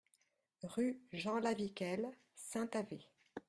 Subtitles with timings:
[0.63, 3.07] Rue Jean Laviquel, Saint-Avé